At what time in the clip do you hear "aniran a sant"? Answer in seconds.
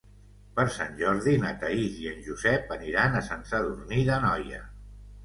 2.77-3.45